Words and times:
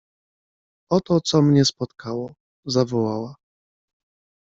—Oto, 0.89 1.19
co 1.21 1.41
mnie 1.41 1.65
spotkało!— 1.65 2.33
zawołała. 2.65 3.35